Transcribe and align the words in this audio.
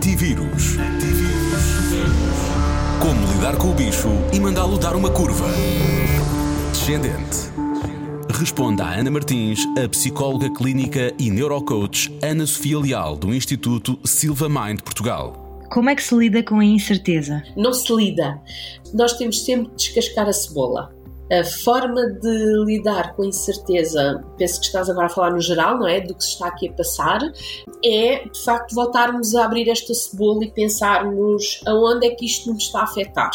Antivírus. 0.00 0.76
Como 3.02 3.32
lidar 3.34 3.58
com 3.58 3.70
o 3.70 3.74
bicho 3.74 4.08
e 4.32 4.40
mandá-lo 4.40 4.78
dar 4.78 4.96
uma 4.96 5.10
curva. 5.10 5.44
Descendente. 6.72 7.50
Responda 8.30 8.84
a 8.84 8.94
Ana 8.94 9.10
Martins, 9.10 9.60
a 9.76 9.86
psicóloga 9.90 10.50
clínica 10.54 11.12
e 11.18 11.30
neurocoach 11.30 12.18
Ana 12.22 12.46
Sofia 12.46 12.78
Leal, 12.78 13.14
do 13.14 13.34
Instituto 13.34 13.98
Silva 14.02 14.48
Mind 14.48 14.80
Portugal. 14.80 15.60
Como 15.70 15.90
é 15.90 15.94
que 15.94 16.02
se 16.02 16.14
lida 16.14 16.42
com 16.42 16.60
a 16.60 16.64
incerteza? 16.64 17.42
Não 17.54 17.74
se 17.74 17.94
lida. 17.94 18.40
Nós 18.94 19.12
temos 19.18 19.44
sempre 19.44 19.68
de 19.72 19.76
descascar 19.76 20.26
a 20.26 20.32
cebola 20.32 20.98
a 21.32 21.44
forma 21.44 22.06
de 22.06 22.64
lidar 22.64 23.14
com 23.14 23.22
a 23.22 23.26
incerteza, 23.26 24.24
penso 24.36 24.60
que 24.60 24.66
estás 24.66 24.90
agora 24.90 25.06
a 25.06 25.10
falar 25.10 25.30
no 25.30 25.40
geral, 25.40 25.78
não 25.78 25.86
é? 25.86 26.00
Do 26.00 26.14
que 26.14 26.24
se 26.24 26.30
está 26.30 26.48
aqui 26.48 26.68
a 26.68 26.72
passar, 26.72 27.20
é 27.84 28.28
de 28.28 28.44
facto 28.44 28.74
voltarmos 28.74 29.34
a 29.36 29.44
abrir 29.44 29.68
esta 29.68 29.94
cebola 29.94 30.44
e 30.44 30.50
pensarmos 30.50 31.60
aonde 31.66 32.06
é 32.08 32.10
que 32.10 32.26
isto 32.26 32.52
nos 32.52 32.64
está 32.64 32.80
a 32.80 32.84
afetar. 32.84 33.30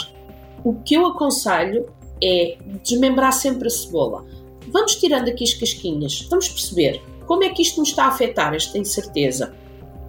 O 0.63 0.73
que 0.81 0.95
eu 0.95 1.05
aconselho 1.05 1.86
é 2.22 2.58
desmembrar 2.84 3.31
sempre 3.31 3.67
a 3.67 3.72
cebola. 3.72 4.25
Vamos 4.67 4.95
tirando 4.95 5.30
aqui 5.30 5.44
as 5.44 5.53
casquinhas, 5.53 6.27
vamos 6.30 6.50
perceber 6.50 7.02
como 7.25 7.44
é 7.44 7.50
que 7.50 7.62
isto 7.62 7.80
nos 7.80 7.89
está 7.89 8.05
a 8.05 8.09
afetar, 8.09 8.53
esta 8.53 8.77
incerteza. 8.77 9.53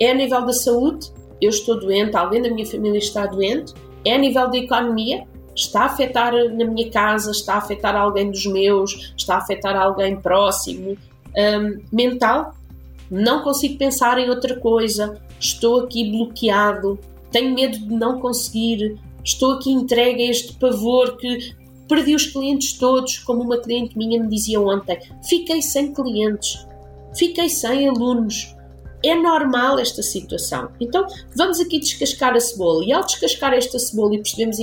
É 0.01 0.11
a 0.11 0.15
nível 0.15 0.45
da 0.45 0.53
saúde, 0.53 1.11
eu 1.41 1.51
estou 1.51 1.79
doente, 1.79 2.17
alguém 2.17 2.43
da 2.43 2.51
minha 2.51 2.67
família 2.67 2.99
está 2.99 3.27
doente, 3.27 3.73
é 4.05 4.15
a 4.15 4.19
nível 4.19 4.51
da 4.51 4.59
economia, 4.59 5.27
está 5.57 5.83
a 5.83 5.87
afetar 5.87 6.33
na 6.53 6.65
minha 6.67 6.91
casa, 6.91 7.31
está 7.31 7.55
a 7.55 7.59
afetar 7.59 7.97
alguém 7.97 8.31
dos 8.31 8.47
meus, 8.47 9.13
está 9.17 9.37
a 9.37 9.39
afetar 9.39 9.75
alguém 9.75 10.15
próximo, 10.17 10.97
um, 11.37 11.81
mental, 11.91 12.55
não 13.11 13.43
consigo 13.43 13.79
pensar 13.79 14.19
em 14.19 14.29
outra 14.29 14.61
coisa, 14.61 15.21
estou 15.41 15.81
aqui 15.81 16.11
bloqueado, 16.11 16.99
tenho 17.31 17.55
medo 17.55 17.79
de 17.79 17.95
não 17.95 18.21
conseguir, 18.21 18.99
estou 19.25 19.53
aqui 19.53 19.71
entregue 19.71 20.23
a 20.23 20.31
este 20.31 20.53
pavor 20.55 21.17
que 21.17 21.55
perdi 21.89 22.15
os 22.15 22.27
clientes 22.27 22.75
todos, 22.75 23.19
como 23.19 23.43
uma 23.43 23.59
cliente 23.59 23.97
minha 23.97 24.23
me 24.23 24.29
dizia 24.29 24.61
ontem, 24.61 24.99
fiquei 25.27 25.63
sem 25.63 25.93
clientes, 25.93 26.67
fiquei 27.17 27.49
sem 27.49 27.89
alunos. 27.89 28.55
É 29.05 29.15
normal 29.15 29.79
esta 29.79 30.03
situação. 30.03 30.71
Então, 30.81 31.07
vamos 31.37 31.61
aqui 31.61 31.79
descascar 31.79 32.35
a 32.35 32.41
cebola. 32.41 32.85
E 32.85 32.93
ao 32.93 33.05
descascar 33.05 33.53
esta 33.53 33.79
cebola 33.79 34.15
e 34.15 34.19
percebemos 34.19 34.59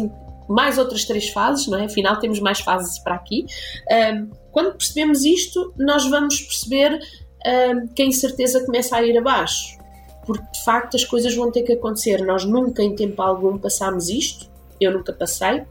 mais 0.48 0.78
outras 0.78 1.06
três 1.06 1.30
fases, 1.30 1.68
não 1.68 1.80
é? 1.80 1.86
Afinal, 1.86 2.18
temos 2.18 2.40
mais 2.40 2.60
fases 2.60 3.00
para 3.00 3.16
aqui. 3.16 3.46
Um, 3.90 4.30
quando 4.52 4.76
percebemos 4.76 5.24
isto, 5.26 5.74
nós 5.78 6.06
vamos 6.10 6.42
perceber 6.42 7.00
um, 7.46 7.88
que 7.88 8.02
a 8.02 8.06
incerteza 8.06 8.64
começa 8.66 8.96
a 8.96 9.04
ir 9.04 9.18
abaixo, 9.18 9.78
porque 10.26 10.46
de 10.52 10.64
facto 10.64 10.96
as 10.96 11.04
coisas 11.04 11.36
vão 11.36 11.52
ter 11.52 11.64
que 11.64 11.74
acontecer. 11.74 12.24
Nós 12.24 12.46
nunca, 12.46 12.84
em 12.84 12.96
tempo 12.96 13.22
algum, 13.22 13.58
passámos 13.58 14.10
isto, 14.10 14.50
eu 14.80 14.92
nunca 14.92 15.14
passei. 15.14 15.64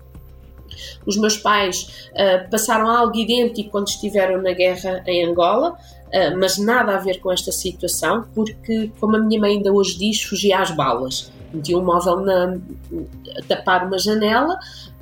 Os 1.07 1.17
meus 1.17 1.37
pais 1.37 2.09
uh, 2.13 2.51
passaram 2.51 2.89
algo 2.89 3.15
idêntico 3.15 3.71
quando 3.71 3.89
estiveram 3.89 4.41
na 4.41 4.53
guerra 4.53 5.03
em 5.07 5.25
Angola, 5.25 5.73
uh, 5.73 6.39
mas 6.39 6.57
nada 6.57 6.95
a 6.95 6.99
ver 6.99 7.21
com 7.21 7.31
esta 7.31 7.53
situação, 7.53 8.27
porque, 8.35 8.91
como 8.99 9.17
a 9.17 9.21
minha 9.21 9.39
mãe 9.39 9.57
ainda 9.57 9.71
hoje 9.71 9.99
diz, 9.99 10.23
fugia 10.23 10.61
às 10.61 10.71
balas 10.71 11.31
metiam 11.53 11.81
um 11.81 11.85
móvel 11.85 12.21
na, 12.21 12.59
tapar 13.49 13.87
uma 13.87 13.99
janela 13.99 14.59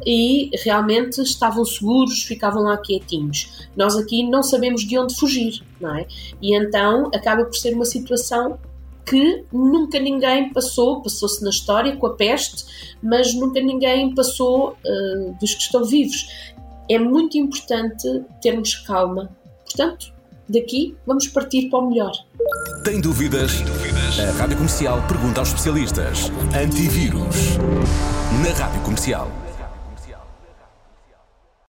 e 0.06 0.50
realmente 0.64 1.20
estavam 1.20 1.64
seguros, 1.64 2.22
ficavam 2.22 2.62
lá 2.62 2.76
quietinhos. 2.76 3.68
Nós 3.76 3.96
aqui 3.96 4.22
não 4.22 4.42
sabemos 4.42 4.82
de 4.82 4.98
onde 4.98 5.14
fugir, 5.14 5.62
não 5.80 5.94
é? 5.96 6.06
E 6.40 6.56
então 6.56 7.10
acaba 7.14 7.44
por 7.44 7.54
ser 7.54 7.74
uma 7.74 7.84
situação 7.84 8.58
que 9.06 9.44
nunca 9.52 9.98
ninguém 9.98 10.52
passou, 10.52 11.02
passou-se 11.02 11.42
na 11.42 11.50
história 11.50 11.96
com 11.96 12.06
a 12.06 12.14
peste, 12.14 12.94
mas 13.02 13.34
nunca 13.34 13.60
ninguém 13.60 14.14
passou 14.14 14.76
uh, 14.86 15.36
dos 15.40 15.54
que 15.54 15.62
estão 15.62 15.84
vivos. 15.84 16.28
É 16.88 16.98
muito 16.98 17.36
importante 17.36 18.22
termos 18.40 18.74
calma. 18.76 19.30
Portanto, 19.64 20.12
daqui 20.50 20.96
vamos 21.06 21.28
partir 21.28 21.68
para 21.68 21.78
o 21.78 21.88
melhor. 21.88 22.12
Tem 22.84 23.00
dúvidas? 23.00 23.56
Tem 23.56 23.64
dúvidas? 23.64 24.18
A 24.18 24.32
Rádio 24.32 24.56
Comercial 24.56 25.02
pergunta 25.06 25.40
aos 25.40 25.48
especialistas. 25.48 26.30
Antivírus. 26.54 27.58
Na 28.42 28.52
Rádio 28.52 28.80
Comercial. 28.82 29.30